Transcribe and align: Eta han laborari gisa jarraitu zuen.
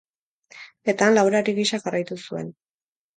Eta 0.93 1.05
han 1.09 1.13
laborari 1.17 1.55
gisa 1.59 1.79
jarraitu 1.83 2.17
zuen. 2.31 2.49